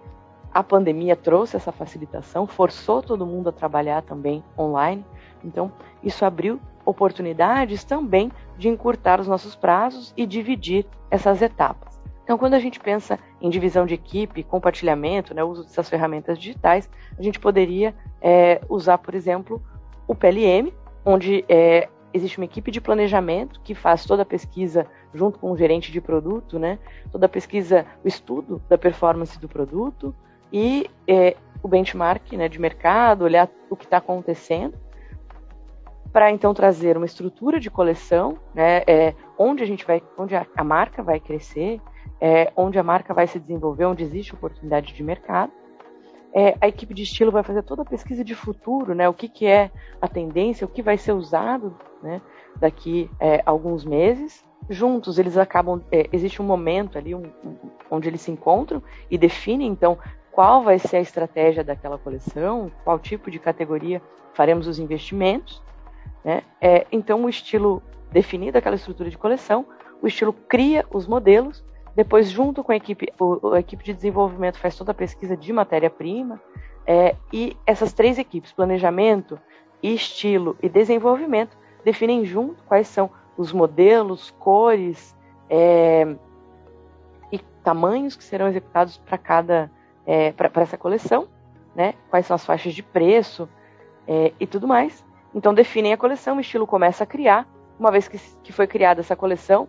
a 0.52 0.62
pandemia 0.62 1.16
trouxe 1.16 1.56
essa 1.56 1.72
facilitação, 1.72 2.46
forçou 2.46 3.02
todo 3.02 3.26
mundo 3.26 3.48
a 3.48 3.52
trabalhar 3.52 4.02
também 4.02 4.42
online. 4.56 5.04
Então, 5.42 5.72
isso 6.00 6.24
abriu 6.24 6.60
oportunidades 6.84 7.82
também 7.82 8.30
de 8.56 8.68
encurtar 8.68 9.20
os 9.20 9.26
nossos 9.26 9.56
prazos 9.56 10.14
e 10.16 10.24
dividir 10.24 10.86
essas 11.10 11.42
etapas. 11.42 11.93
Então, 12.24 12.38
quando 12.38 12.54
a 12.54 12.58
gente 12.58 12.80
pensa 12.80 13.18
em 13.38 13.50
divisão 13.50 13.84
de 13.84 13.92
equipe, 13.94 14.42
compartilhamento, 14.42 15.34
né, 15.34 15.44
uso 15.44 15.62
dessas 15.62 15.88
ferramentas 15.90 16.38
digitais, 16.38 16.88
a 17.18 17.22
gente 17.22 17.38
poderia 17.38 17.94
é, 18.20 18.62
usar, 18.66 18.96
por 18.96 19.14
exemplo, 19.14 19.62
o 20.08 20.14
PLM, 20.14 20.72
onde 21.04 21.44
é, 21.46 21.86
existe 22.14 22.38
uma 22.38 22.46
equipe 22.46 22.70
de 22.70 22.80
planejamento 22.80 23.60
que 23.62 23.74
faz 23.74 24.06
toda 24.06 24.22
a 24.22 24.26
pesquisa 24.26 24.86
junto 25.12 25.38
com 25.38 25.52
o 25.52 25.56
gerente 25.56 25.92
de 25.92 26.00
produto, 26.00 26.58
né, 26.58 26.78
toda 27.12 27.26
a 27.26 27.28
pesquisa, 27.28 27.84
o 28.02 28.08
estudo 28.08 28.62
da 28.70 28.78
performance 28.78 29.38
do 29.38 29.48
produto 29.48 30.14
e 30.50 30.88
é, 31.06 31.36
o 31.62 31.68
benchmark 31.68 32.32
né, 32.32 32.48
de 32.48 32.58
mercado, 32.58 33.24
olhar 33.24 33.50
o 33.68 33.76
que 33.76 33.84
está 33.84 33.98
acontecendo, 33.98 34.78
para 36.10 36.30
então 36.30 36.54
trazer 36.54 36.96
uma 36.96 37.06
estrutura 37.06 37.60
de 37.60 37.70
coleção, 37.70 38.38
né, 38.54 38.82
é, 38.86 39.14
onde 39.36 39.62
a 39.62 39.66
gente 39.66 39.84
vai, 39.84 40.02
onde 40.16 40.34
a, 40.34 40.46
a 40.56 40.64
marca 40.64 41.02
vai 41.02 41.20
crescer, 41.20 41.80
é, 42.20 42.52
onde 42.56 42.78
a 42.78 42.82
marca 42.82 43.12
vai 43.12 43.26
se 43.26 43.38
desenvolver, 43.38 43.84
onde 43.84 44.02
existe 44.02 44.34
oportunidade 44.34 44.92
de 44.92 45.02
mercado. 45.02 45.52
É, 46.32 46.56
a 46.60 46.66
equipe 46.66 46.92
de 46.92 47.02
estilo 47.02 47.30
vai 47.30 47.44
fazer 47.44 47.62
toda 47.62 47.82
a 47.82 47.84
pesquisa 47.84 48.24
de 48.24 48.34
futuro, 48.34 48.94
né? 48.94 49.08
O 49.08 49.14
que, 49.14 49.28
que 49.28 49.46
é 49.46 49.70
a 50.00 50.08
tendência, 50.08 50.64
o 50.64 50.68
que 50.68 50.82
vai 50.82 50.98
ser 50.98 51.12
usado, 51.12 51.76
né? 52.02 52.20
Daqui 52.56 53.08
é, 53.20 53.42
alguns 53.46 53.84
meses. 53.84 54.44
Juntos 54.68 55.18
eles 55.18 55.36
acabam, 55.36 55.82
é, 55.92 56.08
existe 56.10 56.40
um 56.40 56.44
momento 56.44 56.98
ali 56.98 57.14
um, 57.14 57.30
um, 57.44 57.56
onde 57.90 58.08
eles 58.08 58.22
se 58.22 58.30
encontram 58.30 58.82
e 59.10 59.18
definem 59.18 59.68
então 59.68 59.98
qual 60.32 60.62
vai 60.62 60.78
ser 60.78 60.96
a 60.96 61.00
estratégia 61.00 61.62
daquela 61.62 61.98
coleção, 61.98 62.72
qual 62.82 62.98
tipo 62.98 63.30
de 63.30 63.38
categoria 63.38 64.02
faremos 64.32 64.66
os 64.66 64.78
investimentos. 64.78 65.62
Né? 66.24 66.42
É, 66.60 66.86
então 66.90 67.24
o 67.24 67.28
estilo 67.28 67.82
definido 68.10 68.58
aquela 68.58 68.76
estrutura 68.76 69.10
de 69.10 69.18
coleção, 69.18 69.66
o 70.02 70.08
estilo 70.08 70.32
cria 70.32 70.84
os 70.90 71.06
modelos 71.06 71.64
depois, 71.96 72.28
junto 72.28 72.64
com 72.64 72.72
a 72.72 72.76
equipe, 72.76 73.12
o, 73.18 73.54
a 73.54 73.60
equipe 73.60 73.84
de 73.84 73.94
desenvolvimento 73.94 74.58
faz 74.58 74.76
toda 74.76 74.90
a 74.90 74.94
pesquisa 74.94 75.36
de 75.36 75.52
matéria-prima. 75.52 76.40
É, 76.86 77.16
e 77.32 77.56
essas 77.66 77.92
três 77.92 78.18
equipes, 78.18 78.52
planejamento, 78.52 79.40
estilo 79.82 80.56
e 80.62 80.68
desenvolvimento, 80.68 81.56
definem 81.84 82.24
junto 82.24 82.62
quais 82.64 82.88
são 82.88 83.10
os 83.36 83.52
modelos, 83.52 84.30
cores 84.38 85.16
é, 85.48 86.14
e 87.30 87.38
tamanhos 87.62 88.16
que 88.16 88.24
serão 88.24 88.48
executados 88.48 88.96
para 88.98 89.16
cada 89.16 89.70
é, 90.06 90.32
para 90.32 90.50
essa 90.62 90.76
coleção, 90.76 91.28
né? 91.74 91.94
Quais 92.10 92.26
são 92.26 92.34
as 92.34 92.44
faixas 92.44 92.74
de 92.74 92.82
preço 92.82 93.48
é, 94.06 94.32
e 94.38 94.46
tudo 94.46 94.66
mais. 94.66 95.04
Então 95.34 95.54
definem 95.54 95.92
a 95.92 95.96
coleção, 95.96 96.36
o 96.36 96.40
estilo 96.40 96.66
começa 96.66 97.04
a 97.04 97.06
criar. 97.06 97.48
Uma 97.78 97.90
vez 97.90 98.06
que, 98.06 98.18
que 98.42 98.52
foi 98.52 98.66
criada 98.66 99.00
essa 99.00 99.16
coleção, 99.16 99.68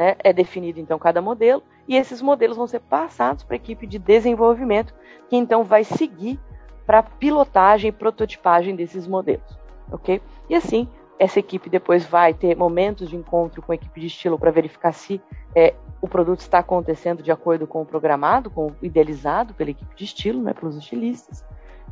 né, 0.00 0.16
é 0.24 0.32
definido 0.32 0.80
então 0.80 0.98
cada 0.98 1.20
modelo 1.20 1.62
e 1.86 1.94
esses 1.94 2.22
modelos 2.22 2.56
vão 2.56 2.66
ser 2.66 2.80
passados 2.80 3.44
para 3.44 3.54
a 3.54 3.58
equipe 3.58 3.86
de 3.86 3.98
desenvolvimento, 3.98 4.94
que 5.28 5.36
então 5.36 5.62
vai 5.62 5.84
seguir 5.84 6.40
para 6.86 7.02
pilotagem 7.02 7.90
e 7.90 7.92
prototipagem 7.92 8.74
desses 8.74 9.06
modelos, 9.06 9.58
ok? 9.92 10.22
E 10.48 10.54
assim 10.54 10.88
essa 11.18 11.38
equipe 11.38 11.68
depois 11.68 12.06
vai 12.06 12.32
ter 12.32 12.56
momentos 12.56 13.10
de 13.10 13.16
encontro 13.16 13.60
com 13.60 13.72
a 13.72 13.74
equipe 13.74 14.00
de 14.00 14.06
estilo 14.06 14.38
para 14.38 14.50
verificar 14.50 14.92
se 14.92 15.20
é, 15.54 15.74
o 16.00 16.08
produto 16.08 16.40
está 16.40 16.60
acontecendo 16.60 17.22
de 17.22 17.30
acordo 17.30 17.66
com 17.66 17.82
o 17.82 17.84
programado, 17.84 18.50
com 18.50 18.68
o 18.68 18.76
idealizado 18.80 19.52
pela 19.52 19.68
equipe 19.68 19.94
de 19.94 20.04
estilo, 20.04 20.42
né, 20.42 20.54
pelos 20.54 20.78
estilistas, 20.78 21.44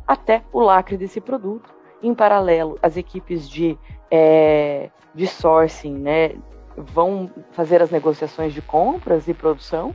até 0.06 0.42
o 0.50 0.60
lacre 0.60 0.96
desse 0.96 1.20
produto. 1.20 1.74
Em 2.02 2.14
paralelo, 2.14 2.78
as 2.82 2.96
equipes 2.96 3.46
de, 3.46 3.76
é, 4.10 4.88
de 5.14 5.26
sourcing, 5.26 5.92
né, 5.92 6.32
vão 6.78 7.30
fazer 7.52 7.82
as 7.82 7.90
negociações 7.90 8.52
de 8.52 8.62
compras 8.62 9.28
e 9.28 9.34
produção, 9.34 9.94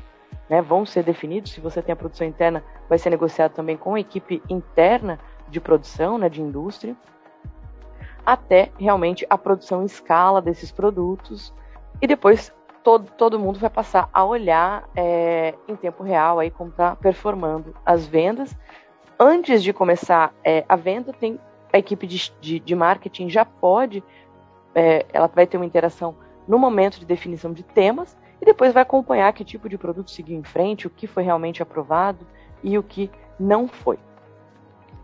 né, 0.50 0.62
vão 0.62 0.86
ser 0.86 1.04
definidos. 1.04 1.52
Se 1.52 1.62
você 1.62 1.82
tem 1.82 1.94
a 1.94 1.96
produção 1.96 2.28
interna, 2.28 2.63
vai 2.90 2.98
ser 2.98 3.10
negociado 3.10 3.54
também 3.54 3.78
com 3.78 3.96
a 3.96 4.00
equipe 4.00 4.42
interna 4.50 5.20
de 5.50 5.60
produção, 5.60 6.18
né, 6.18 6.30
de 6.30 6.42
indústria, 6.42 6.96
até 8.25 8.72
realmente 8.78 9.25
a 9.30 9.38
produção 9.38 9.82
em 9.82 9.86
escala 9.86 10.42
desses 10.42 10.72
produtos. 10.72 11.54
E 12.02 12.08
depois 12.08 12.54
todo, 12.84 13.10
todo 13.12 13.40
mundo 13.40 13.60
vai 13.60 13.70
passar 13.70 14.10
a 14.13 14.24
olhar 14.24 14.90
é, 14.96 15.54
em 15.68 15.75
tempo 15.75 16.04
real 16.04 16.40
aí 16.40 16.52
como 16.52 16.70
está 16.70 16.96
performando 16.96 17.75
as 17.86 18.06
vendas. 18.06 18.56
Antes 19.20 19.63
de 19.63 19.72
começar 19.72 20.34
é, 20.44 20.66
a 20.68 20.75
venda, 20.75 21.13
tem 21.13 21.40
a 21.72 21.78
equipe 21.78 22.06
de, 22.06 22.32
de, 22.40 22.60
de 22.60 22.75
marketing 22.75 23.30
já 23.30 23.46
pode, 23.46 24.04
é, 24.75 25.06
ela 25.12 25.28
vai 25.28 25.48
ter 25.48 25.58
uma 25.58 25.66
interação 25.66 26.16
no 26.48 26.58
momento 26.58 27.00
de 27.00 27.06
definição 27.06 27.54
de 27.54 27.64
temas 27.64 28.18
e 28.42 28.46
depois 28.46 28.74
vai 28.74 28.84
acompanhar 28.84 29.32
que 29.34 29.44
tipo 29.44 29.70
de 29.70 29.78
produto 29.78 30.12
seguiu 30.12 30.38
em 30.38 30.44
frente, 30.44 30.88
o 30.88 30.90
que 30.90 31.08
foi 31.08 31.24
realmente 31.24 31.62
aprovado 31.64 32.26
e 32.62 32.78
o 32.78 32.84
que 32.84 33.10
não 33.40 33.68
foi. 33.68 33.98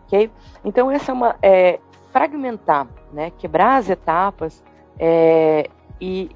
Ok? 0.04 0.30
Então 0.64 0.90
essa 0.90 1.12
é 1.12 1.14
uma 1.14 1.36
é, 1.42 1.80
fragmentar, 2.12 2.86
né, 3.12 3.30
quebrar 3.30 3.76
as 3.76 3.88
etapas 3.88 4.62
é, 4.98 5.68
e 6.00 6.30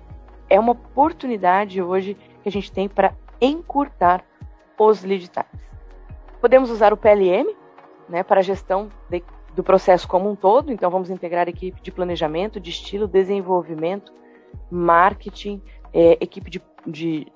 é 0.49 0.59
uma 0.59 0.73
oportunidade 0.73 1.83
hoje 1.83 2.17
que 2.43 2.49
a 2.49 2.53
gente 2.53 2.71
tem 2.71 2.89
para 2.89 3.15
encurtar 3.41 4.25
os 4.79 5.03
lead 5.03 5.29
times. 5.29 5.65
Podemos 6.41 6.71
usar 6.71 6.93
o 6.93 6.97
PLM 6.97 7.55
né, 8.09 8.23
para 8.23 8.41
a 8.41 8.43
gestão 8.43 8.89
de, 9.09 9.23
do 9.55 9.63
processo 9.63 10.07
como 10.07 10.31
um 10.31 10.37
todo, 10.37 10.73
então 10.73 10.91
vamos 10.91 11.11
integrar 11.11 11.47
a 11.47 11.51
equipe 11.51 11.81
de 11.81 11.91
planejamento, 11.91 12.61
de 12.61 12.71
estilo, 12.71 13.07
desenvolvimento, 13.07 14.13
marketing, 14.71 15.63
é, 15.93 16.13
equipe 16.21 16.51
de, 16.51 16.63
de, 16.87 17.27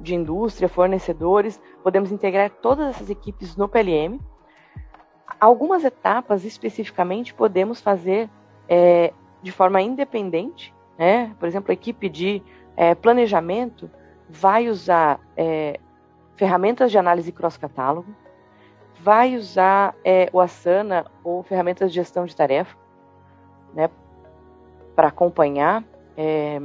de 0.00 0.14
indústria, 0.14 0.68
fornecedores. 0.68 1.60
Podemos 1.82 2.10
integrar 2.10 2.50
todas 2.50 2.88
essas 2.96 3.10
equipes 3.10 3.56
no 3.56 3.68
PLM. 3.68 4.18
algumas 5.38 5.84
etapas 5.84 6.44
especificamente 6.44 7.32
podemos 7.32 7.80
fazer 7.80 8.28
é, 8.68 9.12
de 9.42 9.50
forma 9.50 9.80
independente, 9.80 10.74
né? 10.98 11.34
Por 11.38 11.48
exemplo, 11.48 11.70
a 11.70 11.74
equipe 11.74 12.08
de 12.08 12.42
é, 12.76 12.94
planejamento 12.94 13.90
vai 14.28 14.68
usar 14.68 15.18
é, 15.36 15.80
ferramentas 16.36 16.90
de 16.90 16.98
análise 16.98 17.32
cross-catálogo, 17.32 18.14
vai 19.00 19.34
usar 19.34 19.94
é, 20.04 20.28
o 20.32 20.40
Asana 20.40 21.06
ou 21.24 21.42
ferramentas 21.42 21.90
de 21.90 21.96
gestão 21.96 22.24
de 22.24 22.36
tarefa, 22.36 22.76
né, 23.74 23.90
para 24.94 25.08
acompanhar 25.08 25.84
é, 26.16 26.60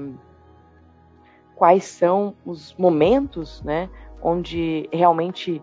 quais 1.56 1.86
são 1.86 2.36
os 2.46 2.76
momentos, 2.76 3.62
né, 3.64 3.90
onde 4.22 4.90
realmente 4.92 5.62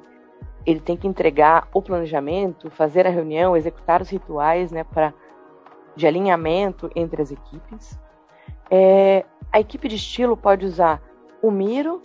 ele 0.65 0.81
tem 0.81 0.97
que 0.97 1.09
entregar 1.09 1.69
o 1.73 1.83
planejamento, 1.83 2.71
fazer 2.71 3.07
a 3.07 3.11
reunião, 3.11 3.57
executar 3.57 4.01
os 4.01 4.09
rituais, 4.09 4.71
né, 4.71 4.85
para 4.85 5.13
de 5.95 6.07
alinhamento 6.07 6.91
entre 6.97 7.21
as 7.21 7.31
equipes. 7.31 7.99
É, 8.71 9.27
a 9.53 9.61
equipe 9.61 9.89
de 9.89 9.97
estilo 9.97 10.37
pode 10.37 10.65
usar 10.65 11.03
o 11.43 11.51
Miro, 11.51 12.03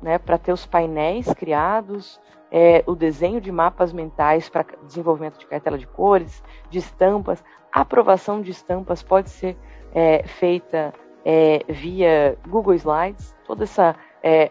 né, 0.00 0.18
para 0.18 0.38
ter 0.38 0.52
os 0.52 0.64
painéis 0.64 1.30
criados, 1.34 2.18
é, 2.50 2.82
o 2.86 2.94
desenho 2.94 3.40
de 3.40 3.52
mapas 3.52 3.92
mentais 3.92 4.48
para 4.48 4.64
desenvolvimento 4.86 5.38
de 5.38 5.46
cartela 5.46 5.76
de 5.76 5.86
cores, 5.86 6.42
de 6.70 6.78
estampas. 6.78 7.44
Aprovação 7.72 8.40
de 8.40 8.50
estampas 8.50 9.02
pode 9.02 9.30
ser 9.30 9.56
é, 9.94 10.22
feita 10.24 10.92
é, 11.24 11.64
via 11.68 12.36
Google 12.48 12.74
Slides. 12.74 13.34
Toda 13.46 13.64
essa 13.64 13.96
é, 14.22 14.50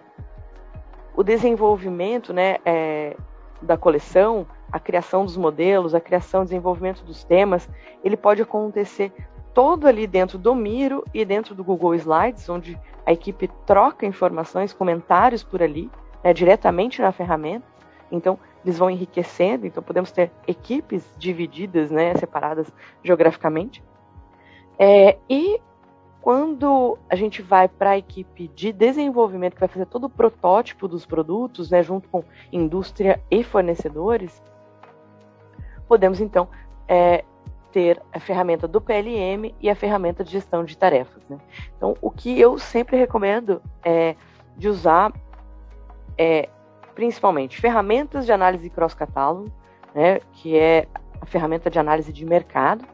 o 1.16 1.24
desenvolvimento, 1.24 2.32
né, 2.32 2.58
é, 2.66 3.16
da 3.62 3.78
coleção, 3.78 4.48
a 4.72 4.80
criação 4.80 5.26
dos 5.26 5.36
modelos, 5.36 5.94
a 5.94 6.00
criação 6.00 6.44
desenvolvimento 6.44 7.04
dos 7.04 7.24
temas, 7.24 7.70
ele 8.04 8.16
pode 8.16 8.42
acontecer 8.42 9.12
todo 9.54 9.88
ali 9.88 10.08
dentro 10.08 10.38
do 10.38 10.56
Miro 10.56 11.04
e 11.14 11.26
dentro 11.26 11.54
do 11.54 11.64
Google 11.64 11.96
Slides, 11.96 12.48
onde 12.48 12.80
a 13.06 13.12
equipe 13.12 13.50
troca 13.66 14.06
informações, 14.06 14.72
comentários 14.72 15.44
por 15.44 15.62
ali, 15.62 15.90
né, 16.24 16.34
diretamente 16.34 17.02
na 17.02 17.12
ferramenta. 17.12 17.66
Então, 18.12 18.40
eles 18.64 18.78
vão 18.78 18.90
enriquecendo, 18.90 19.68
então 19.68 19.82
podemos 19.84 20.12
ter 20.12 20.32
equipes 20.48 21.04
divididas, 21.18 21.92
né, 21.92 22.16
separadas 22.16 22.72
geograficamente. 23.04 23.84
É, 24.80 25.18
e 25.30 25.60
quando 26.22 26.98
a 27.10 27.16
gente 27.16 27.42
vai 27.42 27.68
para 27.68 27.92
a 27.92 27.98
equipe 27.98 28.48
de 28.50 28.72
desenvolvimento, 28.72 29.56
que 29.56 29.60
vai 29.60 29.70
fazer 29.70 29.86
todo 29.86 30.06
o 30.06 30.10
protótipo 30.10 30.88
dos 30.88 31.06
produtos, 31.06 31.70
né, 31.70 31.84
junto 31.84 32.08
com 32.08 32.24
indústria 32.52 33.22
e 33.30 33.44
fornecedores, 33.44 34.42
podemos 35.88 36.22
então 36.22 36.48
é, 36.88 37.26
ter 37.72 38.02
a 38.14 38.20
ferramenta 38.20 38.68
do 38.68 38.80
PLM 38.80 39.54
e 39.60 39.70
a 39.70 39.76
ferramenta 39.76 40.24
de 40.24 40.32
gestão 40.32 40.64
de 40.64 40.78
tarefas. 40.78 41.22
Né? 41.30 41.38
Então, 41.76 41.96
o 42.02 42.10
que 42.10 42.40
eu 42.40 42.58
sempre 42.58 42.98
recomendo 42.98 43.62
é 43.84 44.16
de 44.58 44.68
usar 44.68 45.12
é 46.18 46.50
principalmente 46.94 47.60
ferramentas 47.60 48.26
de 48.26 48.32
análise 48.32 48.70
cross-catálogo, 48.70 49.50
né, 49.96 50.20
que 50.34 50.58
é 50.58 50.88
a 51.22 51.26
ferramenta 51.26 51.70
de 51.70 51.80
análise 51.80 52.12
de 52.12 52.26
mercado, 52.26 52.86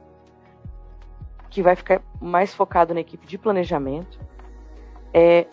que 1.56 1.62
vai 1.62 1.74
ficar 1.74 2.02
mais 2.20 2.54
focado 2.54 2.94
na 2.94 3.00
equipe 3.00 3.26
de 3.26 3.38
planejamento. 3.38 4.20
É 5.14 5.48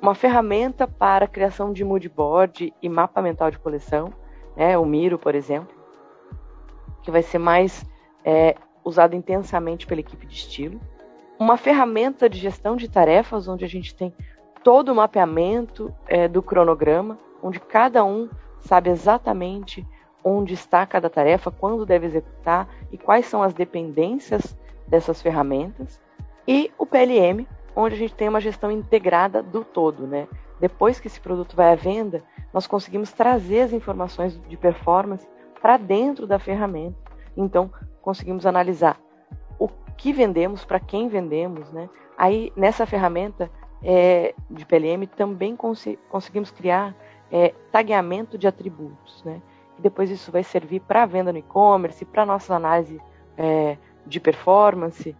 uma 0.00 0.16
ferramenta 0.16 0.88
para 0.88 1.28
criação 1.28 1.72
de 1.72 1.84
mood 1.84 2.08
board 2.08 2.74
e 2.82 2.88
mapa 2.88 3.22
mental 3.22 3.48
de 3.48 3.56
coleção, 3.56 4.12
né, 4.56 4.76
o 4.76 4.84
Miro, 4.84 5.20
por 5.20 5.36
exemplo, 5.36 5.72
que 7.04 7.10
vai 7.12 7.22
ser 7.22 7.38
mais 7.38 7.86
é, 8.24 8.56
usado 8.84 9.14
intensamente 9.14 9.86
pela 9.86 10.00
equipe 10.00 10.26
de 10.26 10.34
estilo. 10.34 10.80
Uma 11.38 11.56
ferramenta 11.56 12.28
de 12.28 12.40
gestão 12.40 12.74
de 12.74 12.90
tarefas, 12.90 13.46
onde 13.46 13.64
a 13.64 13.68
gente 13.68 13.94
tem 13.94 14.12
todo 14.64 14.88
o 14.88 14.94
mapeamento 14.96 15.94
é, 16.08 16.26
do 16.26 16.42
cronograma, 16.42 17.16
onde 17.40 17.60
cada 17.60 18.04
um 18.04 18.28
sabe 18.58 18.90
exatamente 18.90 19.86
onde 20.24 20.54
está 20.54 20.84
cada 20.84 21.08
tarefa, 21.08 21.52
quando 21.52 21.86
deve 21.86 22.06
executar 22.06 22.68
e 22.90 22.98
quais 22.98 23.26
são 23.26 23.40
as 23.40 23.54
dependências 23.54 24.60
dessas 24.92 25.22
ferramentas. 25.22 25.98
E 26.46 26.70
o 26.76 26.84
PLM, 26.84 27.48
onde 27.74 27.94
a 27.94 27.98
gente 27.98 28.14
tem 28.14 28.28
uma 28.28 28.42
gestão 28.42 28.70
integrada 28.70 29.42
do 29.42 29.64
todo, 29.64 30.06
né? 30.06 30.28
Depois 30.60 31.00
que 31.00 31.06
esse 31.06 31.18
produto 31.18 31.56
vai 31.56 31.72
à 31.72 31.74
venda, 31.74 32.22
nós 32.52 32.66
conseguimos 32.66 33.10
trazer 33.10 33.62
as 33.62 33.72
informações 33.72 34.38
de 34.46 34.56
performance 34.56 35.26
para 35.62 35.78
dentro 35.78 36.26
da 36.26 36.38
ferramenta. 36.38 36.94
Então, 37.34 37.72
conseguimos 38.02 38.44
analisar 38.44 39.00
o 39.58 39.66
que 39.96 40.12
vendemos, 40.12 40.62
para 40.62 40.78
quem 40.78 41.08
vendemos, 41.08 41.72
né? 41.72 41.88
Aí, 42.18 42.52
nessa 42.54 42.84
ferramenta 42.84 43.50
é, 43.82 44.34
de 44.50 44.66
PLM, 44.66 45.06
também 45.06 45.56
cons 45.56 45.86
conseguimos 46.10 46.50
criar 46.50 46.94
é, 47.30 47.54
tagueamento 47.72 48.36
de 48.36 48.46
atributos, 48.46 49.24
né? 49.24 49.40
E 49.78 49.80
depois 49.80 50.10
isso 50.10 50.30
vai 50.30 50.44
servir 50.44 50.80
para 50.80 51.04
a 51.04 51.06
venda 51.06 51.32
no 51.32 51.38
e-commerce, 51.38 52.04
para 52.04 52.26
nossa 52.26 52.54
análise 52.54 53.00
é, 53.38 53.78
de 54.06 54.20
performance. 54.20 55.16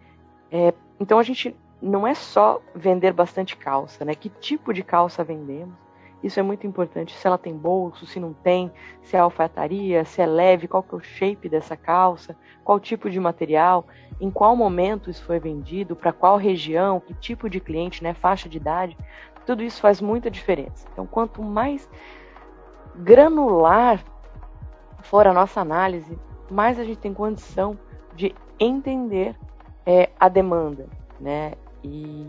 É, 0.50 0.72
então 1.00 1.18
a 1.18 1.22
gente 1.22 1.56
não 1.80 2.06
é 2.06 2.14
só 2.14 2.60
vender 2.74 3.12
bastante 3.12 3.56
calça, 3.56 4.04
né? 4.04 4.14
Que 4.14 4.28
tipo 4.28 4.72
de 4.72 4.82
calça 4.82 5.24
vendemos? 5.24 5.74
Isso 6.22 6.38
é 6.38 6.42
muito 6.42 6.66
importante. 6.66 7.16
Se 7.16 7.26
ela 7.26 7.36
tem 7.36 7.56
bolso, 7.56 8.06
se 8.06 8.20
não 8.20 8.32
tem, 8.32 8.70
se 9.02 9.16
é 9.16 9.18
alfaiataria, 9.18 10.04
se 10.04 10.22
é 10.22 10.26
leve, 10.26 10.68
qual 10.68 10.82
que 10.82 10.94
é 10.94 10.98
o 10.98 11.00
shape 11.00 11.48
dessa 11.48 11.76
calça, 11.76 12.36
qual 12.62 12.78
tipo 12.78 13.10
de 13.10 13.18
material, 13.18 13.84
em 14.20 14.30
qual 14.30 14.54
momento 14.54 15.10
isso 15.10 15.24
foi 15.24 15.40
vendido, 15.40 15.96
para 15.96 16.12
qual 16.12 16.36
região, 16.36 17.00
que 17.00 17.12
tipo 17.14 17.50
de 17.50 17.58
cliente, 17.58 18.04
né, 18.04 18.14
faixa 18.14 18.48
de 18.48 18.56
idade. 18.56 18.96
Tudo 19.44 19.64
isso 19.64 19.80
faz 19.80 20.00
muita 20.00 20.30
diferença. 20.30 20.86
Então, 20.92 21.04
quanto 21.04 21.42
mais 21.42 21.90
granular 22.94 24.04
for 25.02 25.26
a 25.26 25.32
nossa 25.32 25.60
análise, 25.60 26.16
mais 26.48 26.78
a 26.78 26.84
gente 26.84 26.98
tem 26.98 27.12
condição 27.12 27.76
de 28.14 28.32
entender 28.64 29.36
é, 29.86 30.10
a 30.18 30.28
demanda, 30.28 30.88
né? 31.20 31.52
E 31.82 32.26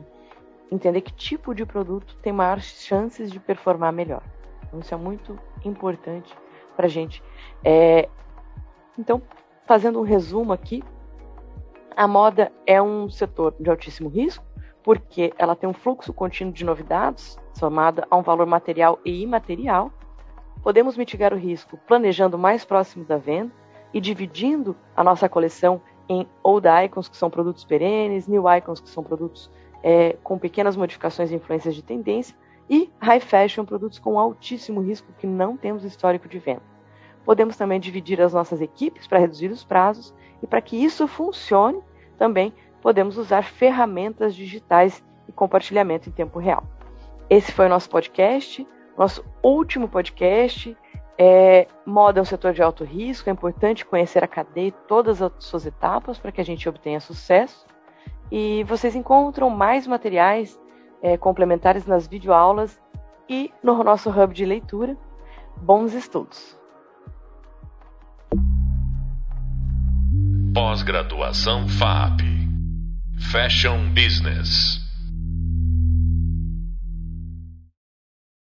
entender 0.72 1.02
que 1.02 1.14
tipo 1.14 1.54
de 1.54 1.66
produto 1.66 2.16
tem 2.22 2.34
maiores 2.34 2.66
chances 2.66 3.32
de 3.32 3.40
performar 3.40 3.94
melhor. 3.94 4.24
Então, 4.66 4.80
isso 4.80 4.94
é 4.94 4.98
muito 4.98 5.38
importante 5.64 6.36
para 6.76 6.88
a 6.88 6.90
gente. 6.90 7.24
É, 7.64 8.10
então, 8.98 9.22
fazendo 9.66 10.00
um 10.00 10.04
resumo 10.04 10.52
aqui, 10.52 10.84
a 11.96 12.08
moda 12.08 12.52
é 12.66 12.82
um 12.82 13.10
setor 13.10 13.56
de 13.60 13.70
altíssimo 13.70 14.10
risco, 14.10 14.44
porque 14.84 15.32
ela 15.38 15.56
tem 15.56 15.70
um 15.70 15.74
fluxo 15.74 16.12
contínuo 16.12 16.54
de 16.54 16.66
novidades, 16.66 17.38
somada 17.54 18.06
a 18.10 18.16
um 18.18 18.22
valor 18.22 18.48
material 18.48 19.00
e 19.06 19.22
imaterial. 19.22 19.92
Podemos 20.62 20.98
mitigar 20.98 21.34
o 21.34 21.38
risco 21.38 21.78
planejando 21.88 22.38
mais 22.38 22.66
próximo 22.66 23.06
da 23.06 23.18
venda 23.18 23.52
e 23.94 24.02
dividindo 24.02 24.76
a 24.96 25.04
nossa 25.04 25.30
coleção 25.30 25.82
em 26.08 26.28
old 26.44 26.68
icons, 26.86 27.08
que 27.08 27.18
são 27.18 27.30
produtos 27.30 27.64
perenes, 27.64 28.28
new 28.28 28.44
icons, 28.52 28.80
que 28.80 28.90
são 28.90 29.04
produtos 29.04 29.50
é, 29.82 30.18
com 30.24 30.38
pequenas 30.38 30.76
modificações 30.76 31.32
e 31.32 31.36
influências 31.36 31.76
de 31.76 31.82
tendência, 31.82 32.36
e 32.70 32.90
high 33.00 33.20
fashion, 33.20 33.66
produtos 33.66 34.00
com 34.00 34.18
altíssimo 34.18 34.82
risco 34.82 35.12
que 35.18 35.28
não 35.28 35.58
temos 35.58 35.84
histórico 35.84 36.28
de 36.28 36.40
venda. 36.40 36.62
Podemos 37.26 37.56
também 37.56 37.80
dividir 37.80 38.22
as 38.22 38.34
nossas 38.34 38.62
equipes 38.62 39.08
para 39.08 39.20
reduzir 39.20 39.52
os 39.52 39.64
prazos 39.64 40.14
e 40.42 40.48
para 40.48 40.62
que 40.62 40.76
isso 40.76 41.08
funcione, 41.08 41.82
também 42.18 42.54
podemos 42.82 43.18
usar 43.18 43.44
ferramentas 43.44 44.36
digitais 44.36 45.04
e 45.28 45.32
compartilhamento 45.32 46.10
em 46.10 46.12
tempo 46.12 46.40
real. 46.40 46.64
Esse 47.30 47.52
foi 47.52 47.66
o 47.66 47.70
nosso 47.70 47.90
podcast, 47.90 48.68
nosso 48.98 49.24
último 49.42 49.88
podcast. 49.88 50.78
É, 51.18 51.68
moda 51.86 52.20
é 52.20 52.22
um 52.22 52.26
setor 52.26 52.54
de 52.54 52.62
alto 52.62 52.84
risco, 52.84 53.30
é 53.30 53.34
importante 53.34 53.86
conhecer 53.86 54.24
a 54.24 54.28
cadeia 54.28 54.68
e 54.68 54.72
todas 54.72 55.22
as 55.22 55.32
suas 55.40 55.66
etapas 55.66 56.18
para 56.18 56.32
que 56.32 56.42
a 56.42 56.46
gente 56.46 56.68
obtenha 56.68 57.00
sucesso. 57.00 57.66
E 58.32 58.64
vocês 58.64 58.96
encontram 58.96 59.50
mais 59.50 59.86
materiais 59.86 60.60
é, 61.02 61.18
complementares 61.18 61.86
nas 61.86 62.08
videoaulas 62.08 62.82
e 63.30 63.52
no 63.62 63.84
nosso 63.84 64.10
hub 64.10 64.34
de 64.34 64.46
leitura. 64.46 64.98
Bons 65.58 65.94
estudos! 65.94 66.58
Pós-graduação 70.54 71.68
FAP 71.68 72.22
Fashion 73.32 73.90
Business 73.94 74.83